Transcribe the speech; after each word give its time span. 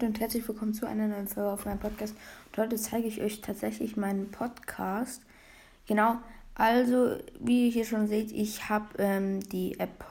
Leute 0.00 0.12
und 0.14 0.20
herzlich 0.20 0.48
willkommen 0.48 0.72
zu 0.72 0.86
einer 0.86 1.08
neuen 1.08 1.28
Folge 1.28 1.50
auf 1.50 1.66
meinem 1.66 1.78
Podcast. 1.78 2.14
Und 2.46 2.56
heute 2.56 2.76
zeige 2.76 3.06
ich 3.06 3.20
euch 3.20 3.42
tatsächlich 3.42 3.98
meinen 3.98 4.30
Podcast. 4.30 5.20
Genau, 5.86 6.16
also 6.54 7.16
wie 7.38 7.66
ihr 7.66 7.70
hier 7.70 7.84
schon 7.84 8.06
seht, 8.06 8.32
ich 8.32 8.70
habe 8.70 8.86
ähm, 8.96 9.40
die 9.50 9.78
App 9.78 10.02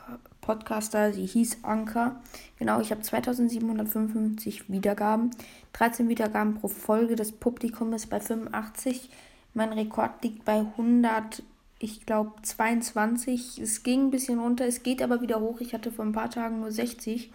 Podcaster, 0.41 1.11
sie 1.11 1.25
hieß 1.25 1.63
Anker. 1.63 2.21
Genau, 2.59 2.79
ich 2.81 2.91
habe 2.91 3.01
2755 3.01 4.69
Wiedergaben, 4.71 5.31
13 5.73 6.07
Wiedergaben 6.07 6.59
pro 6.59 6.67
Folge. 6.67 7.15
Das 7.15 7.31
Publikum 7.31 7.91
ist 7.93 8.11
bei 8.11 8.19
85. 8.19 9.09
Mein 9.55 9.73
Rekord 9.73 10.23
liegt 10.23 10.45
bei 10.45 10.59
100, 10.59 11.41
ich 11.79 12.05
glaube 12.05 12.33
22. 12.43 13.57
Es 13.57 13.81
ging 13.81 14.07
ein 14.07 14.11
bisschen 14.11 14.39
runter, 14.39 14.67
es 14.67 14.83
geht 14.83 15.01
aber 15.01 15.21
wieder 15.21 15.39
hoch. 15.39 15.61
Ich 15.61 15.73
hatte 15.73 15.91
vor 15.91 16.05
ein 16.05 16.11
paar 16.11 16.29
Tagen 16.29 16.59
nur 16.59 16.71
60. 16.71 17.31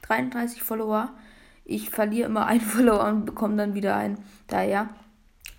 33 0.00 0.62
Follower. 0.62 1.10
Ich 1.68 1.90
verliere 1.90 2.28
immer 2.28 2.46
einen 2.46 2.60
Follower 2.62 3.06
und 3.06 3.26
bekomme 3.26 3.56
dann 3.56 3.74
wieder 3.74 3.94
einen. 3.94 4.18
Daher. 4.48 4.88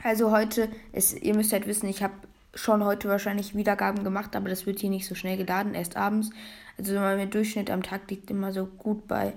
Also 0.04 0.32
heute, 0.32 0.68
es, 0.92 1.14
ihr 1.14 1.36
müsst 1.36 1.54
halt 1.54 1.68
wissen, 1.68 1.88
ich 1.88 2.02
habe 2.02 2.14
schon 2.56 2.84
heute 2.84 3.08
wahrscheinlich 3.10 3.56
Wiedergaben 3.56 4.04
gemacht, 4.04 4.36
aber 4.36 4.50
das 4.50 4.66
wird 4.66 4.80
hier 4.80 4.90
nicht 4.90 5.06
so 5.06 5.14
schnell 5.14 5.38
geladen, 5.38 5.76
erst 5.76 5.98
abends. 5.98 6.32
Also 6.78 6.96
mein 6.96 7.30
Durchschnitt 7.30 7.70
am 7.70 7.84
Tag 7.84 8.10
liegt 8.10 8.32
immer 8.32 8.52
so 8.52 8.66
gut 8.66 9.08
bei. 9.08 9.34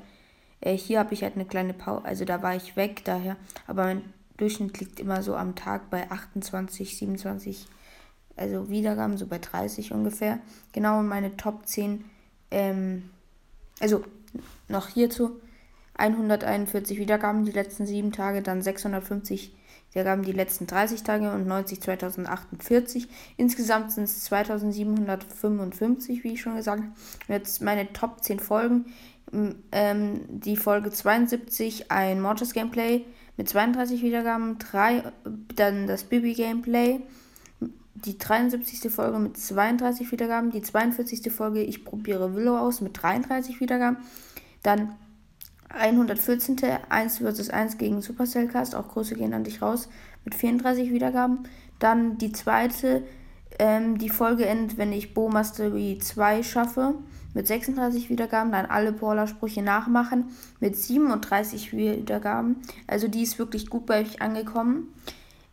Äh, 0.61 0.77
hier 0.77 1.01
habe 1.01 1.13
ich 1.13 1.23
halt 1.23 1.35
eine 1.35 1.45
kleine 1.45 1.75
Pause, 1.75 2.07
also 2.07 2.25
da 2.25 2.43
war 2.43 2.57
ich 2.57 2.75
weg 2.75 3.05
daher. 3.05 3.37
Aber 3.67 3.85
mein 3.85 4.03
Durchschnitt 4.39 4.81
liegt 4.81 4.99
immer 4.99 5.23
so 5.23 5.37
am 5.37 5.55
Tag 5.55 5.91
bei 5.91 6.11
28, 6.11 6.97
27, 6.97 7.67
also 8.37 8.71
Wiedergaben, 8.71 9.19
so 9.19 9.27
bei 9.27 9.39
30 9.39 9.93
ungefähr. 9.93 10.39
Genau 10.73 11.03
meine 11.03 11.37
Top 11.37 11.67
10, 11.67 12.05
ähm, 12.51 13.11
also 13.79 14.05
noch 14.69 14.89
hierzu 14.89 15.42
141 16.03 16.99
Wiedergaben 16.99 17.45
die 17.45 17.53
letzten 17.53 17.87
sieben 17.87 18.11
Tage, 18.11 18.43
dann 18.43 18.61
650 18.61 19.55
Wiedergaben 19.93 20.25
die 20.25 20.33
letzten 20.33 20.67
30 20.67 21.05
Tage 21.05 21.33
und 21.33 21.47
90 21.47 21.81
2048. 21.81 23.07
Insgesamt 23.37 23.93
sind 23.93 24.03
es 24.05 24.25
2755, 24.25 26.25
wie 26.25 26.33
ich 26.33 26.41
schon 26.41 26.57
gesagt 26.57 26.83
habe. 26.83 26.93
Jetzt 27.29 27.63
meine 27.63 27.93
Top 27.93 28.25
10 28.25 28.41
Folgen. 28.41 28.87
Ähm, 29.71 30.23
die 30.29 30.57
Folge 30.57 30.91
72, 30.91 31.93
ein 31.93 32.21
Mortis 32.21 32.53
Gameplay 32.53 33.05
mit 33.37 33.49
32 33.49 34.03
Wiedergaben, 34.03 34.59
drei, 34.59 35.05
dann 35.55 35.87
das 35.87 36.03
Bibi 36.05 36.35
Gameplay, 36.35 37.01
die 37.95 38.19
73. 38.19 38.91
Folge 38.91 39.19
mit 39.19 39.39
32 39.39 40.11
Wiedergaben, 40.11 40.51
die 40.51 40.63
42. 40.63 41.33
Folge 41.33 41.63
Ich 41.63 41.85
probiere 41.85 42.35
Willow 42.35 42.59
aus 42.59 42.83
mit 42.83 43.01
33 43.01 43.61
Wiedergaben, 43.61 43.99
dann 44.63 44.97
114. 45.73 46.57
1 46.89 47.19
vs 47.19 47.51
1 47.51 47.79
gegen 47.79 48.03
Supercell 48.03 48.49
Cast, 48.49 48.75
auch 48.75 48.89
Grüße 48.89 49.15
gehen 49.15 49.35
an 49.35 49.45
dich 49.45 49.63
raus, 49.63 49.89
mit 50.25 50.35
34 50.35 50.93
Wiedergaben. 50.93 51.49
Dann 51.79 52.19
die 52.19 52.33
zweite, 52.33 53.03
ähm, 53.59 53.99
die 53.99 54.09
Folge 54.11 54.47
endet, 54.47 54.79
wenn 54.79 54.93
ich 54.93 55.15
Bo 55.15 55.29
Mastery 55.29 55.99
2 56.01 56.43
schaffe, 56.43 56.95
mit 57.35 57.47
36 57.47 58.11
Wiedergaben. 58.11 58.53
Dann 58.53 58.67
alle 58.67 58.93
Paula-Sprüche 58.93 59.63
nachmachen, 59.63 60.27
mit 60.61 60.77
37 60.77 61.77
Wiedergaben. 61.77 62.57
Also 62.87 63.09
die 63.09 63.23
ist 63.23 63.39
wirklich 63.39 63.69
gut 63.69 63.87
bei 63.87 64.03
euch 64.03 64.21
angekommen. 64.23 64.89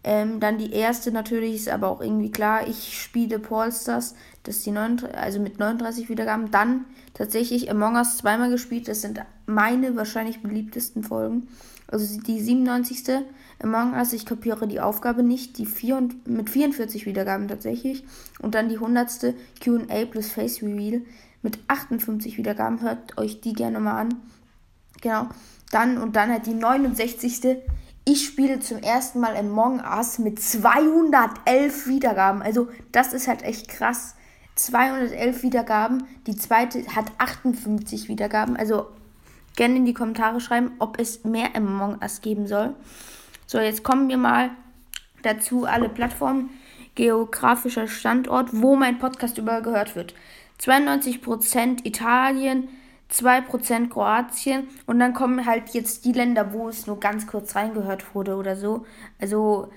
Ähm, 0.04 0.40
dann 0.40 0.58
die 0.58 0.72
erste 0.72 1.12
natürlich 1.12 1.56
ist 1.56 1.70
aber 1.70 1.90
auch 1.90 2.00
irgendwie 2.00 2.32
klar, 2.32 2.68
ich 2.68 3.02
spiele 3.02 3.38
Paulstars, 3.38 4.16
das 4.44 4.58
ist 4.58 4.66
die 4.66 4.72
9, 4.72 5.06
also 5.14 5.40
mit 5.40 5.60
39 5.60 6.10
Wiedergaben. 6.10 6.52
Dann 6.52 6.86
tatsächlich 7.14 7.70
Among 7.70 7.96
Us 7.96 8.18
zweimal 8.18 8.50
gespielt, 8.50 8.88
das 8.88 9.02
sind 9.02 9.22
meine 9.46 9.96
wahrscheinlich 9.96 10.42
beliebtesten 10.42 11.04
Folgen. 11.04 11.48
Also 11.88 12.20
die 12.22 12.40
97. 12.40 13.26
Among 13.62 13.94
Us, 13.94 14.14
ich 14.14 14.26
kopiere 14.26 14.68
die 14.68 14.80
Aufgabe 14.80 15.24
nicht, 15.24 15.58
die 15.58 15.66
4, 15.66 16.10
mit 16.26 16.50
44 16.50 17.06
Wiedergaben 17.06 17.48
tatsächlich. 17.48 18.06
Und 18.40 18.56
dann 18.56 18.70
die 18.70 18.76
100. 18.76 19.34
QA 19.60 20.06
plus 20.10 20.30
Face 20.30 20.62
Reveal 20.62 21.02
mit 21.42 21.60
58 21.68 22.38
Wiedergaben. 22.38 22.82
Hört 22.82 23.18
euch 23.18 23.42
die 23.42 23.54
gerne 23.54 23.80
mal 23.80 24.00
an. 24.00 24.16
Genau. 25.02 25.28
Dann 25.72 25.98
und 25.98 26.16
dann 26.16 26.32
halt 26.32 26.46
die 26.46 26.54
69. 26.54 27.58
Ich 28.06 28.26
spiele 28.26 28.60
zum 28.60 28.80
ersten 28.80 29.20
Mal 29.20 29.36
Among 29.36 29.82
Us 29.82 30.20
mit 30.20 30.42
211 30.42 31.88
Wiedergaben. 31.88 32.42
Also 32.42 32.70
das 32.92 33.14
ist 33.14 33.28
halt 33.28 33.44
echt 33.44 33.68
krass. 33.68 34.16
211 34.60 35.44
Wiedergaben. 35.44 36.04
Die 36.28 36.36
zweite 36.36 36.86
hat 36.94 37.06
58 37.18 38.10
Wiedergaben. 38.10 38.58
Also 38.58 38.88
gerne 39.56 39.78
in 39.78 39.86
die 39.86 39.94
Kommentare 39.94 40.42
schreiben, 40.42 40.74
ob 40.80 41.00
es 41.00 41.24
mehr 41.24 41.56
Among 41.56 42.00
Us 42.02 42.22
geben 42.22 42.46
soll. 42.46 42.76
So, 43.48 43.60
jetzt 43.60 43.84
kommen 43.84 44.10
wir 44.10 44.18
mal 44.18 44.52
dazu 45.24 45.66
alle 45.66 45.88
Plattformen. 45.88 46.50
Geografischer 46.96 47.88
Standort, 47.88 48.50
wo 48.52 48.76
mein 48.76 49.00
Podcast 49.00 49.38
überall 49.38 49.62
gehört 49.62 49.96
wird. 49.96 50.14
92% 50.60 51.86
Italien, 51.86 52.68
2% 53.10 53.88
Kroatien 53.88 54.68
und 54.86 55.00
dann 55.00 55.14
kommen 55.14 55.46
halt 55.46 55.70
jetzt 55.70 56.04
die 56.04 56.12
Länder, 56.12 56.52
wo 56.52 56.68
es 56.68 56.86
nur 56.86 57.00
ganz 57.00 57.26
kurz 57.28 57.56
reingehört 57.56 58.14
wurde 58.14 58.36
oder 58.36 58.58
so. 58.58 58.86
Also 59.20 59.72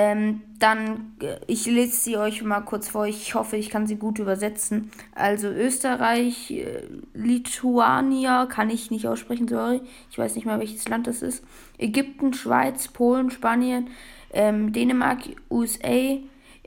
ähm, 0.00 0.42
dann, 0.60 1.16
äh, 1.20 1.38
ich 1.48 1.66
lese 1.66 1.96
sie 1.96 2.16
euch 2.16 2.44
mal 2.44 2.60
kurz 2.60 2.88
vor. 2.88 3.06
Ich 3.06 3.34
hoffe, 3.34 3.56
ich 3.56 3.68
kann 3.68 3.88
sie 3.88 3.96
gut 3.96 4.20
übersetzen. 4.20 4.92
Also 5.12 5.48
Österreich, 5.48 6.52
äh, 6.52 6.84
Lituania, 7.14 8.46
kann 8.46 8.70
ich 8.70 8.92
nicht 8.92 9.08
aussprechen, 9.08 9.48
sorry. 9.48 9.80
Ich 10.08 10.16
weiß 10.16 10.36
nicht 10.36 10.44
mehr, 10.44 10.60
welches 10.60 10.88
Land 10.88 11.08
das 11.08 11.20
ist. 11.22 11.42
Ägypten, 11.78 12.32
Schweiz, 12.32 12.86
Polen, 12.86 13.32
Spanien, 13.32 13.88
ähm, 14.32 14.72
Dänemark, 14.72 15.18
USA, 15.50 16.18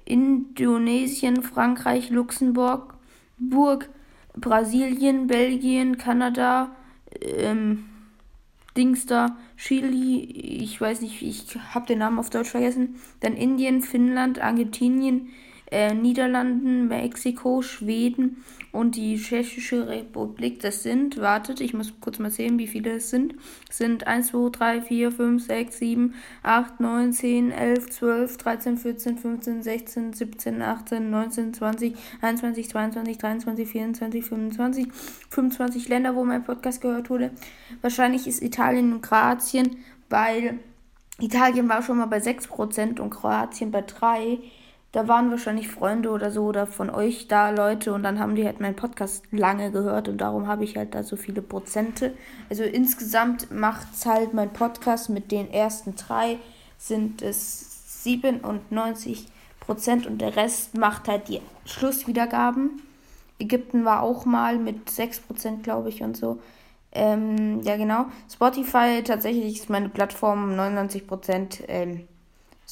Indonesien, 0.03 1.41
Frankreich, 1.41 2.09
Luxemburg, 2.09 2.96
Burg, 3.38 3.88
Brasilien, 4.36 5.28
Belgien, 5.28 5.97
Kanada, 5.97 6.72
ähm, 7.22 7.86
Dings 8.78 9.06
da, 9.06 9.38
Chili, 9.58 10.24
ich 10.24 10.80
weiß 10.80 11.02
nicht, 11.02 11.22
ich 11.22 11.46
habe 11.74 11.88
den 11.88 12.00
Namen 12.00 12.20
auf 12.20 12.30
Deutsch 12.30 12.50
vergessen. 12.50 12.96
Dann 13.20 13.34
Indien, 13.34 13.82
Finnland, 13.82 14.42
Argentinien, 14.42 15.30
äh, 15.72 15.94
Niederlanden, 15.94 16.90
Mexiko, 16.90 17.62
Schweden 17.62 18.44
und 18.74 18.96
die 18.96 19.18
Tschechische 19.18 19.88
Republik. 19.88 20.59
Das 20.59 20.84
sind, 20.84 21.18
wartet, 21.18 21.62
ich 21.62 21.74
muss 21.74 21.94
kurz 22.00 22.20
mal 22.20 22.30
sehen, 22.30 22.59
wie 22.59 22.68
viele 22.68 22.92
es 22.92 23.09
sind. 23.09 23.36
Es 23.70 23.78
sind 23.78 24.06
1, 24.06 24.28
2, 24.28 24.50
3, 24.50 24.82
4, 24.82 25.12
5, 25.12 25.46
6, 25.46 25.78
7, 25.78 26.14
8, 26.44 26.80
9, 26.80 27.14
10, 27.14 27.52
11, 27.52 27.90
12, 27.90 28.38
13, 28.38 28.78
14, 28.78 29.18
15, 29.18 29.64
16, 29.64 30.14
17, 30.14 30.62
18, 30.62 31.09
19, 31.09 31.54
20, 31.54 31.96
21, 32.22 32.70
22, 32.70 33.18
23, 33.18 33.68
24, 33.70 34.26
25, 34.26 34.88
25 35.30 35.88
Länder, 35.88 36.16
wo 36.16 36.24
mein 36.24 36.44
Podcast 36.44 36.82
gehört 36.82 37.09
wurde. 37.09 37.32
Wahrscheinlich 37.82 38.28
ist 38.28 38.42
Italien 38.42 38.94
und 38.94 39.02
Kroatien, 39.02 39.78
weil 40.09 40.59
Italien 41.20 41.70
war 41.70 41.82
schon 41.82 41.98
mal 41.98 42.08
bei 42.08 42.18
6% 42.18 43.00
und 43.00 43.09
Kroatien 43.09 43.72
bei 43.72 43.82
3% 43.82 44.40
da 44.91 45.07
waren 45.07 45.31
wahrscheinlich 45.31 45.69
Freunde 45.69 46.09
oder 46.09 46.31
so 46.31 46.44
oder 46.44 46.68
von 46.68 46.90
euch 46.90 47.28
da 47.28 47.50
Leute 47.50 47.94
und 47.94 48.03
dann 48.03 48.19
haben 48.19 48.35
die 48.35 48.46
halt 48.46 48.59
meinen 48.59 48.75
Podcast 48.75 49.24
lange 49.31 49.72
gehört 49.72 50.09
und 50.09 50.19
darum 50.19 50.47
habe 50.47 50.63
ich 50.66 50.75
halt 50.75 50.94
da 50.94 51.03
so 51.03 51.16
viele 51.16 51.41
Prozente. 51.41 52.13
Also 52.50 52.63
insgesamt 52.63 53.52
macht 53.52 53.88
es 53.94 54.06
halt 54.06 54.34
mein 54.34 54.52
Podcast 54.52 55.09
mit 55.09 55.31
den 55.31 55.50
ersten 55.50 55.96
drei 55.96 56.40
sind 56.78 57.22
es 57.22 58.03
97 58.03 59.28
Prozent 59.59 60.07
und 60.07 60.19
der 60.19 60.35
Rest 60.35 60.76
macht 60.76 61.08
halt 61.08 61.29
die 61.29 61.40
Schlusswiedergaben. 61.66 62.82
Ägypten 63.40 63.85
war 63.85 64.02
auch 64.02 64.26
mal 64.26 64.58
mit 64.58 64.90
6 64.90 65.22
Prozent, 65.22 65.64
glaube 65.64 65.90
ich, 65.90 66.02
und 66.02 66.17
so. 66.17 66.40
Ähm, 66.91 67.61
ja, 67.61 67.78
genau. 67.78 68.05
Spotify 68.32 69.02
tatsächlich 69.03 69.55
ist 69.55 69.70
meine 69.70 69.90
Plattform 69.90 70.55
99 70.55 71.08
Prozent. 71.08 71.64
Ähm, 71.67 72.08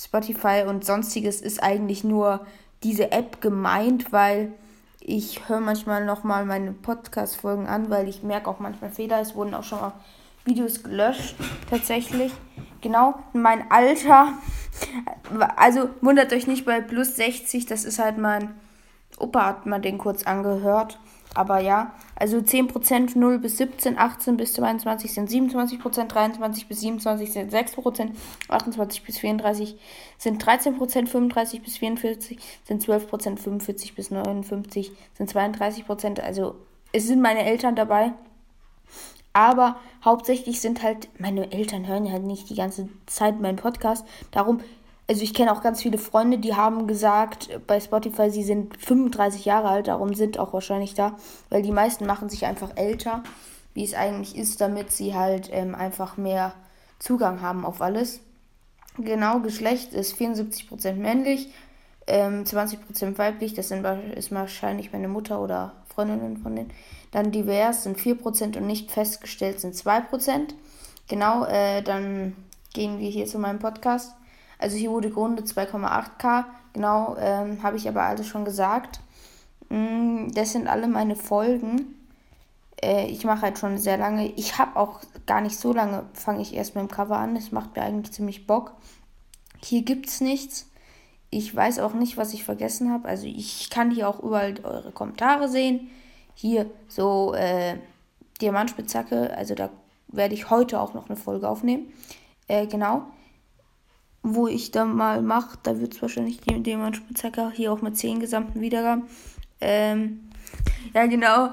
Spotify 0.01 0.63
und 0.65 0.85
sonstiges 0.85 1.41
ist 1.41 1.61
eigentlich 1.61 2.03
nur 2.03 2.45
diese 2.83 3.11
App 3.11 3.41
gemeint, 3.41 4.13
weil 4.13 4.53
ich 5.01 5.49
höre 5.49 5.59
manchmal 5.59 6.05
nochmal 6.05 6.45
meine 6.45 6.71
Podcast-Folgen 6.71 7.67
an, 7.67 7.89
weil 7.89 8.07
ich 8.07 8.23
merke 8.23 8.49
auch 8.49 8.59
manchmal 8.59 8.91
Fehler. 8.91 9.19
Es 9.19 9.35
wurden 9.35 9.53
auch 9.53 9.63
schon 9.63 9.81
mal 9.81 9.93
Videos 10.45 10.83
gelöscht, 10.83 11.35
tatsächlich. 11.69 12.31
Genau, 12.81 13.15
mein 13.33 13.69
Alter. 13.69 14.33
Also 15.57 15.89
wundert 15.99 16.31
euch 16.31 16.47
nicht 16.47 16.65
bei 16.65 16.79
plus 16.79 17.17
60, 17.17 17.65
das 17.65 17.83
ist 17.83 17.99
halt 17.99 18.17
mein 18.17 18.53
Opa 19.17 19.45
hat 19.47 19.65
mal 19.65 19.81
den 19.81 19.97
kurz 19.97 20.23
angehört. 20.23 20.97
Aber 21.35 21.59
ja, 21.59 21.93
also 22.15 22.37
10% 22.37 23.17
0 23.17 23.39
bis 23.39 23.57
17, 23.57 23.97
18 23.97 24.37
bis 24.37 24.53
22 24.53 25.13
sind 25.13 25.29
27%, 25.29 26.07
23 26.07 26.67
bis 26.67 26.79
27 26.81 27.31
sind 27.31 27.53
6%, 27.53 28.11
28 28.47 29.03
bis 29.03 29.19
34 29.19 29.77
sind 30.17 30.43
13%, 30.43 31.07
35 31.07 31.61
bis 31.61 31.77
44 31.77 32.39
sind 32.63 32.83
12%, 32.83 33.37
45 33.37 33.95
bis 33.95 34.11
59 34.11 34.91
sind 35.13 35.31
32%. 35.31 36.19
Also 36.19 36.55
es 36.91 37.05
sind 37.07 37.21
meine 37.21 37.45
Eltern 37.45 37.75
dabei. 37.75 38.13
Aber 39.31 39.79
hauptsächlich 40.03 40.59
sind 40.59 40.81
halt, 40.81 41.07
meine 41.19 41.51
Eltern 41.51 41.87
hören 41.87 42.05
ja 42.05 42.13
halt 42.13 42.23
nicht 42.23 42.49
die 42.49 42.55
ganze 42.55 42.89
Zeit 43.05 43.39
meinen 43.39 43.57
Podcast. 43.57 44.05
Darum, 44.31 44.61
also 45.09 45.23
ich 45.23 45.33
kenne 45.33 45.51
auch 45.51 45.63
ganz 45.63 45.81
viele 45.81 45.97
Freunde, 45.97 46.37
die 46.37 46.53
haben 46.55 46.85
gesagt 46.85 47.49
bei 47.65 47.79
Spotify, 47.79 48.29
sie 48.29 48.43
sind 48.43 48.77
35 48.77 49.43
Jahre 49.43 49.69
alt, 49.69 49.87
darum 49.87 50.13
sind 50.13 50.37
auch 50.37 50.53
wahrscheinlich 50.53 50.93
da, 50.93 51.17
weil 51.49 51.63
die 51.63 51.71
meisten 51.71 52.05
machen 52.05 52.29
sich 52.29 52.45
einfach 52.45 52.77
älter, 52.77 53.23
wie 53.73 53.83
es 53.83 53.95
eigentlich 53.95 54.37
ist, 54.37 54.61
damit 54.61 54.91
sie 54.91 55.15
halt 55.15 55.49
ähm, 55.51 55.73
einfach 55.73 56.17
mehr 56.17 56.53
Zugang 56.99 57.41
haben 57.41 57.65
auf 57.65 57.81
alles. 57.81 58.19
Genau, 58.99 59.39
Geschlecht 59.39 59.93
ist 59.93 60.15
74% 60.15 60.93
männlich, 60.93 61.51
ähm, 62.05 62.43
20% 62.43 63.17
weiblich, 63.17 63.55
das 63.55 63.69
sind, 63.69 63.83
ist 64.15 64.31
wahrscheinlich 64.31 64.93
meine 64.93 65.07
Mutter 65.07 65.41
oder 65.41 65.73
Freundinnen 65.91 66.37
von 66.37 66.55
denen. 66.55 66.71
Dann 67.09 67.31
divers 67.31 67.81
sind 67.81 67.97
4% 67.97 68.57
und 68.57 68.67
nicht 68.67 68.91
festgestellt 68.91 69.59
sind 69.59 69.73
2%. 69.73 70.53
Genau, 71.07 71.45
äh, 71.45 71.81
dann 71.81 72.35
gehen 72.73 72.99
wir 72.99 73.09
hier 73.09 73.25
zu 73.25 73.39
meinem 73.39 73.57
Podcast. 73.57 74.13
Also 74.59 74.77
hier 74.77 74.91
wurde 74.91 75.09
gegründet 75.09 75.47
2,8k. 75.47 76.45
Genau, 76.73 77.15
ähm, 77.19 77.63
habe 77.63 77.77
ich 77.77 77.87
aber 77.87 78.03
alles 78.03 78.27
schon 78.27 78.45
gesagt. 78.45 78.99
Mm, 79.69 80.27
das 80.33 80.51
sind 80.51 80.67
alle 80.67 80.87
meine 80.87 81.15
Folgen. 81.15 81.95
Äh, 82.83 83.07
ich 83.07 83.23
mache 83.23 83.41
halt 83.41 83.57
schon 83.57 83.77
sehr 83.77 83.97
lange. 83.97 84.27
Ich 84.33 84.59
habe 84.59 84.77
auch 84.77 84.99
gar 85.25 85.41
nicht 85.41 85.57
so 85.57 85.73
lange, 85.73 86.03
fange 86.13 86.41
ich 86.41 86.53
erst 86.53 86.75
mit 86.75 86.83
dem 86.83 86.91
Cover 86.91 87.17
an. 87.17 87.35
Das 87.35 87.51
macht 87.51 87.75
mir 87.75 87.83
eigentlich 87.83 88.13
ziemlich 88.13 88.45
Bock. 88.45 88.73
Hier 89.63 89.83
gibt 89.83 90.07
es 90.07 90.21
nichts. 90.21 90.67
Ich 91.31 91.55
weiß 91.55 91.79
auch 91.79 91.93
nicht, 91.93 92.17
was 92.17 92.33
ich 92.33 92.43
vergessen 92.43 92.91
habe. 92.91 93.07
Also 93.07 93.27
ich 93.27 93.69
kann 93.69 93.91
hier 93.91 94.09
auch 94.09 94.19
überall 94.19 94.55
eure 94.63 94.91
Kommentare 94.91 95.47
sehen. 95.47 95.89
Hier 96.33 96.69
so 96.87 97.33
äh, 97.33 97.77
Diamantspitzhacke. 98.41 99.35
Also 99.35 99.55
da 99.55 99.69
werde 100.07 100.33
ich 100.33 100.49
heute 100.49 100.79
auch 100.79 100.93
noch 100.93 101.07
eine 101.07 101.17
Folge 101.17 101.47
aufnehmen. 101.47 101.93
Äh, 102.47 102.67
genau. 102.67 103.03
Wo 104.21 104.47
ich 104.47 104.71
dann 104.71 104.95
mal 104.95 105.21
mache, 105.21 105.57
da 105.63 105.79
wird 105.79 105.93
es 105.93 106.01
wahrscheinlich 106.01 106.41
die 106.41 106.61
Diamantspitzhacke 106.61 107.51
hier 107.51 107.71
auch 107.71 107.81
mit 107.81 107.97
10 107.97 108.19
gesamten 108.19 108.61
Wiedergaben. 108.61 109.03
Ähm, 109.61 110.29
ja, 110.93 111.05
genau. 111.05 111.51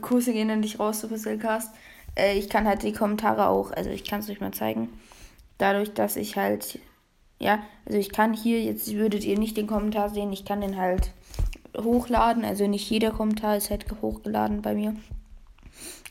Kurse 0.00 0.32
gehen 0.32 0.48
dann 0.48 0.60
nicht 0.60 0.80
raus, 0.80 1.00
Supercellcast. 1.00 1.72
Äh, 2.16 2.38
ich 2.38 2.48
kann 2.48 2.66
halt 2.66 2.82
die 2.82 2.92
Kommentare 2.92 3.48
auch, 3.48 3.70
also 3.70 3.90
ich 3.90 4.04
kann 4.04 4.20
es 4.20 4.28
euch 4.28 4.40
mal 4.40 4.52
zeigen. 4.52 4.88
Dadurch, 5.58 5.94
dass 5.94 6.16
ich 6.16 6.36
halt 6.36 6.80
ja, 7.38 7.62
also 7.86 7.98
ich 7.98 8.10
kann 8.10 8.34
hier, 8.34 8.62
jetzt 8.62 8.92
würdet 8.94 9.24
ihr 9.24 9.38
nicht 9.38 9.56
den 9.56 9.66
Kommentar 9.66 10.10
sehen, 10.10 10.32
ich 10.32 10.44
kann 10.44 10.60
den 10.60 10.76
halt 10.76 11.12
hochladen. 11.76 12.44
Also 12.44 12.66
nicht 12.66 12.88
jeder 12.90 13.12
Kommentar 13.12 13.56
ist 13.56 13.70
halt 13.70 13.86
hochgeladen 14.02 14.62
bei 14.62 14.74
mir. 14.74 14.96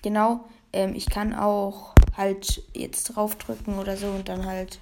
Genau, 0.02 0.46
ähm, 0.72 0.96
ich 0.96 1.10
kann 1.10 1.34
auch 1.34 1.96
halt 2.16 2.64
jetzt 2.74 3.16
draufdrücken 3.16 3.78
oder 3.78 3.98
so 3.98 4.08
und 4.08 4.30
dann 4.30 4.46
halt 4.46 4.80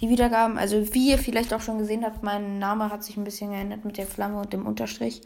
die 0.00 0.08
Wiedergaben. 0.08 0.58
Also 0.58 0.94
wie 0.94 1.10
ihr 1.10 1.18
vielleicht 1.18 1.54
auch 1.54 1.60
schon 1.60 1.78
gesehen 1.78 2.04
habt, 2.04 2.22
mein 2.22 2.58
Name 2.58 2.90
hat 2.90 3.04
sich 3.04 3.16
ein 3.16 3.24
bisschen 3.24 3.50
geändert 3.50 3.84
mit 3.84 3.96
der 3.96 4.06
Flamme 4.06 4.40
und 4.40 4.52
dem 4.52 4.66
Unterstrich. 4.66 5.22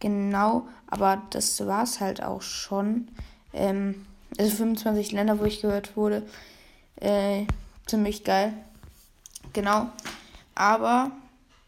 Genau, 0.00 0.66
aber 0.88 1.22
das 1.30 1.64
war 1.66 1.84
es 1.84 2.00
halt 2.00 2.22
auch 2.22 2.42
schon. 2.42 3.08
Ähm, 3.52 4.06
also 4.38 4.56
25 4.56 5.12
Länder, 5.12 5.38
wo 5.38 5.44
ich 5.44 5.60
gehört 5.60 5.96
wurde. 5.96 6.26
Äh, 6.96 7.44
ziemlich 7.86 8.24
geil. 8.24 8.52
Genau. 9.52 9.88
Aber 10.54 11.10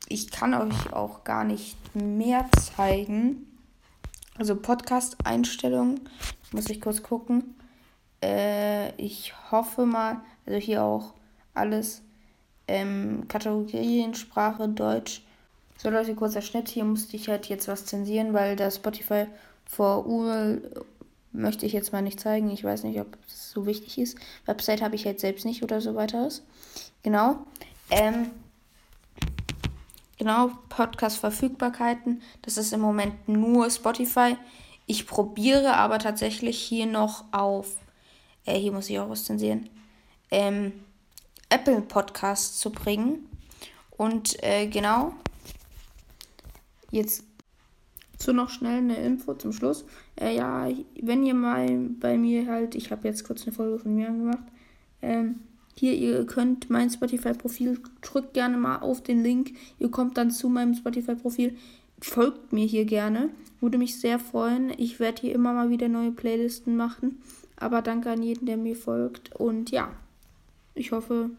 ich 0.09 0.31
kann 0.31 0.55
euch 0.55 0.93
auch 0.93 1.25
gar 1.25 1.45
nicht 1.45 1.77
mehr 1.95 2.49
zeigen. 2.77 3.47
Also 4.39 4.56
Podcast-Einstellungen. 4.56 6.01
Muss 6.53 6.69
ich 6.71 6.81
kurz 6.81 7.03
gucken. 7.03 7.55
Äh, 8.23 8.95
ich 8.97 9.33
hoffe 9.51 9.87
mal, 9.87 10.23
also 10.47 10.59
hier 10.59 10.83
auch 10.83 11.15
alles. 11.53 12.03
Ähm, 12.66 13.26
Kategorien, 13.28 14.14
Sprache, 14.14 14.69
Deutsch. 14.69 15.22
So 15.76 15.90
Leute, 15.90 16.14
kurzer 16.14 16.43
Schnitt. 16.43 16.69
Hier 16.69 16.84
musste 16.84 17.16
ich 17.16 17.28
halt 17.28 17.46
jetzt 17.46 17.69
was 17.69 17.84
zensieren, 17.84 18.32
weil 18.32 18.56
das 18.56 18.76
Spotify 18.76 19.26
vor 19.66 20.06
Url 20.06 20.84
möchte 21.32 21.66
ich 21.66 21.72
jetzt 21.72 21.93
mal 21.93 22.02
nicht 22.02 22.20
zeigen. 22.20 22.50
Ich 22.50 22.64
weiß 22.64 22.84
nicht, 22.84 23.00
ob 23.00 23.19
es 23.26 23.50
so 23.50 23.66
wichtig 23.66 23.99
ist. 23.99 24.16
Website 24.46 24.82
habe 24.82 24.94
ich 24.94 25.05
jetzt 25.05 25.20
selbst 25.20 25.44
nicht 25.44 25.62
oder 25.62 25.81
so 25.81 25.94
weiteres. 25.94 26.43
Genau. 27.02 27.38
Ähm, 27.90 28.31
genau, 30.17 30.50
Podcast-Verfügbarkeiten. 30.69 32.22
Das 32.43 32.56
ist 32.56 32.72
im 32.72 32.81
Moment 32.81 33.28
nur 33.28 33.69
Spotify. 33.69 34.37
Ich 34.87 35.06
probiere 35.06 35.75
aber 35.75 35.99
tatsächlich 35.99 36.58
hier 36.58 36.87
noch 36.87 37.25
auf, 37.32 37.76
äh, 38.46 38.58
hier 38.58 38.72
muss 38.72 38.88
ich 38.88 38.99
auch 38.99 39.08
was 39.08 39.25
zensieren, 39.25 39.69
ähm, 40.31 40.72
Apple 41.55 41.83
Podcasts 41.83 42.59
zu 42.59 42.71
bringen. 42.71 43.29
Und 43.97 44.43
äh, 44.43 44.67
genau, 44.67 45.15
jetzt 46.91 47.23
so 48.19 48.33
noch 48.33 48.51
schnell 48.51 48.79
eine 48.79 48.97
Info 48.97 49.35
zum 49.35 49.53
Schluss. 49.53 49.85
Äh, 50.17 50.35
ja, 50.35 50.69
wenn 51.01 51.25
ihr 51.25 51.35
mal 51.35 51.69
bei 52.01 52.19
mir 52.19 52.49
halt, 52.49 52.75
ich 52.75 52.91
habe 52.91 53.06
jetzt 53.06 53.25
kurz 53.25 53.45
eine 53.45 53.53
Folge 53.53 53.79
von 53.79 53.95
mir 53.95 54.06
gemacht, 54.06 54.43
ähm, 55.01 55.41
hier, 55.77 55.95
ihr 55.95 56.27
könnt 56.27 56.71
mein 56.71 56.91
Spotify-Profil, 56.91 57.81
drückt 58.01 58.35
gerne 58.35 58.56
mal 58.56 58.79
auf 58.79 59.03
den 59.03 59.23
Link. 59.23 59.53
Ihr 59.79 59.91
kommt 59.93 60.19
dann 60.19 60.33
zu 60.33 60.49
meinem 60.49 60.75
Spotify-Profil. 60.75 61.56
Folgt 62.01 62.53
mir 62.53 62.67
hier 62.67 62.85
gerne. 62.85 63.31
Würde 63.61 63.79
mich 63.79 64.01
sehr 64.01 64.19
freuen. 64.19 64.73
Ich 64.77 64.99
werde 64.99 65.23
hier 65.23 65.35
immer 65.35 65.53
mal 65.53 65.71
wieder 65.71 65.89
neue 65.89 66.11
Playlisten 66.11 66.77
machen. 66.77 67.23
Aber 67.56 67.81
danke 67.81 68.11
an 68.11 68.23
jeden, 68.23 68.47
der 68.47 68.56
mir 68.56 68.77
folgt. 68.77 69.35
Und 69.35 69.71
ja, 69.71 69.91
ich 70.75 70.93
hoffe, 70.93 71.31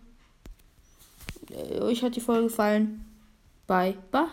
euch 1.82 2.04
hat 2.04 2.16
die 2.16 2.22
Folge 2.22 2.48
gefallen. 2.48 3.06
Bye, 3.68 3.96
bye. 4.12 4.26